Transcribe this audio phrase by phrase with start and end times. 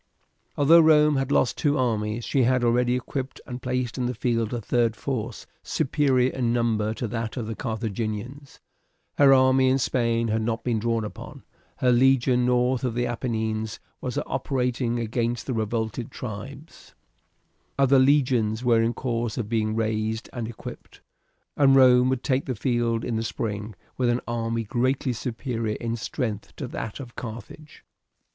[0.57, 4.51] Although Rome had lost two armies she had already equipped and placed in the field
[4.51, 8.59] a third force superior in number to that of the Carthaginians;
[9.19, 11.43] her army in Spain had not been drawn upon;
[11.77, 16.95] her legion north of the Apennines was operating against the revolted tribes;
[17.77, 21.01] other legions were in course of being raised and equipped,
[21.55, 25.95] and Rome would take the field in the spring with an army greatly superior in
[25.95, 27.83] strength to that of Carthage.